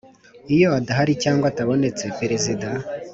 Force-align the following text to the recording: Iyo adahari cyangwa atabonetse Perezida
Iyo 0.55 0.67
adahari 0.79 1.13
cyangwa 1.23 1.45
atabonetse 1.51 2.03
Perezida 2.19 2.67